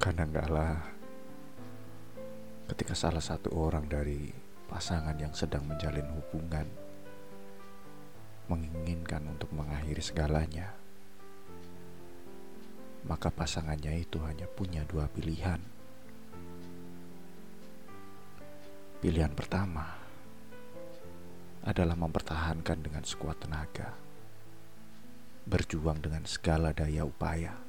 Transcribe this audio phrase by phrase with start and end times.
[0.00, 0.80] Kadangkala
[2.72, 4.32] ketika salah satu orang dari
[4.64, 6.64] pasangan yang sedang menjalin hubungan
[8.48, 10.72] menginginkan untuk mengakhiri segalanya,
[13.04, 15.60] maka pasangannya itu hanya punya dua pilihan.
[19.04, 19.84] Pilihan pertama
[21.60, 23.92] adalah mempertahankan dengan sekuat tenaga,
[25.44, 27.68] berjuang dengan segala daya upaya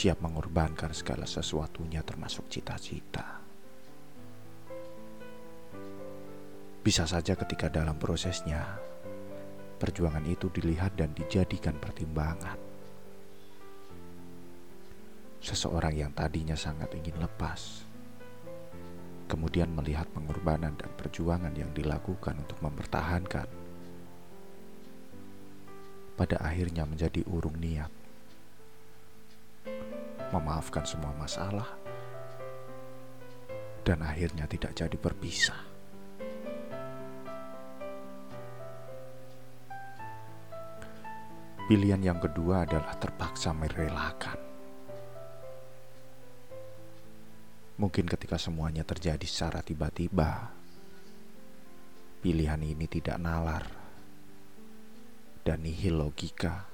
[0.00, 3.36] siap mengorbankan segala sesuatunya termasuk cita-cita.
[6.80, 8.80] Bisa saja ketika dalam prosesnya,
[9.76, 12.56] perjuangan itu dilihat dan dijadikan pertimbangan.
[15.44, 17.84] Seseorang yang tadinya sangat ingin lepas,
[19.28, 23.48] kemudian melihat pengorbanan dan perjuangan yang dilakukan untuk mempertahankan,
[26.16, 27.99] pada akhirnya menjadi urung niat
[30.30, 31.66] memaafkan semua masalah,
[33.82, 35.58] dan akhirnya tidak jadi berpisah.
[41.70, 44.38] Pilihan yang kedua adalah terpaksa merelakan.
[47.78, 50.50] Mungkin ketika semuanya terjadi secara tiba-tiba,
[52.20, 53.64] pilihan ini tidak nalar
[55.46, 56.69] dan nihil logika.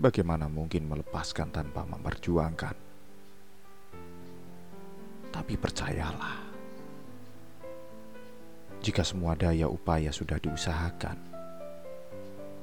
[0.00, 2.76] Bagaimana mungkin melepaskan tanpa memperjuangkan?
[5.28, 6.40] Tapi percayalah,
[8.80, 11.20] jika semua daya upaya sudah diusahakan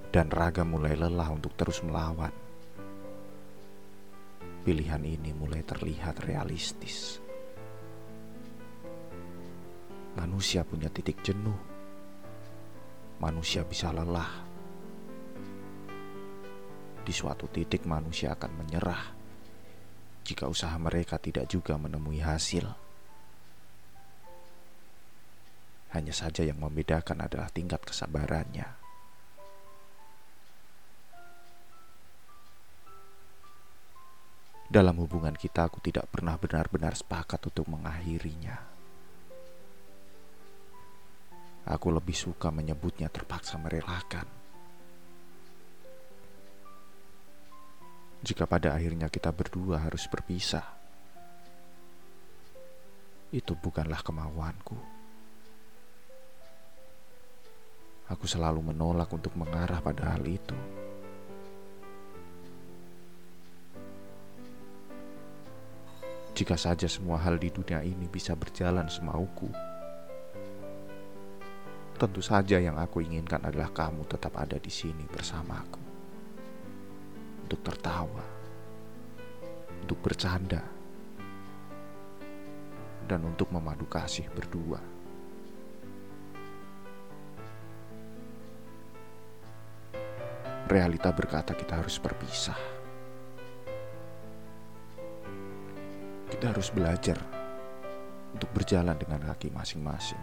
[0.09, 2.33] dan raga mulai lelah untuk terus melawan,
[4.65, 7.21] pilihan ini mulai terlihat realistis.
[10.17, 11.61] Manusia punya titik jenuh,
[13.21, 14.46] manusia bisa lelah
[17.07, 19.15] di suatu titik manusia akan menyerah
[20.27, 22.67] jika usaha mereka tidak juga menemui hasil.
[25.95, 28.67] Hanya saja yang membedakan adalah tingkat kesabarannya.
[34.67, 38.59] Dalam hubungan kita, aku tidak pernah benar-benar sepakat untuk mengakhirinya.
[41.71, 44.36] Aku lebih suka menyebutnya terpaksa merelakan.
[48.21, 50.65] Jika pada akhirnya kita berdua harus berpisah.
[53.29, 54.77] Itu bukanlah kemauanku.
[58.07, 60.55] Aku selalu menolak untuk mengarah pada hal itu.
[66.37, 69.49] Jika saja semua hal di dunia ini bisa berjalan semauku,
[71.97, 75.86] tentu saja yang aku inginkan adalah kamu tetap ada di sini bersamaku
[77.47, 78.27] untuk tertawa,
[79.87, 80.59] untuk bercanda,
[83.07, 84.83] dan untuk memadu kasih berdua.
[90.67, 92.59] Realita berkata kita harus berpisah.
[96.27, 97.15] Kita harus belajar
[98.35, 100.19] untuk berjalan dengan kaki masing-masing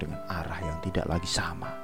[0.00, 1.81] dengan arah yang tidak lagi sama.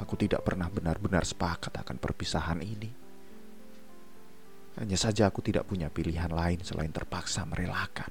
[0.00, 2.88] Aku tidak pernah benar-benar sepakat akan perpisahan ini.
[4.80, 8.08] Hanya saja aku tidak punya pilihan lain selain terpaksa merelakan.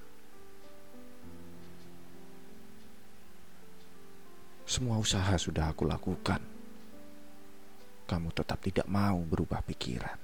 [4.70, 6.38] Semua usaha sudah aku lakukan.
[8.06, 10.18] Kamu tetap tidak mau berubah pikiran.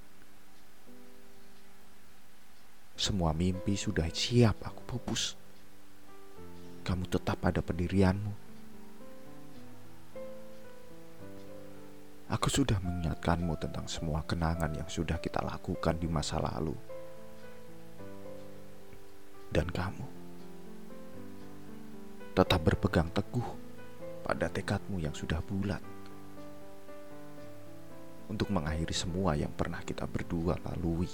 [2.93, 5.33] Semua mimpi sudah siap aku pupus.
[6.85, 8.44] Kamu tetap pada pendirianmu
[12.25, 16.73] Aku sudah mengingatkanmu tentang semua kenangan yang sudah kita lakukan di masa lalu.
[19.53, 20.05] Dan kamu
[22.35, 23.45] tetap berpegang teguh
[24.25, 25.79] pada tekadmu yang sudah bulat
[28.25, 31.07] untuk mengakhiri semua yang pernah kita berdua lalui.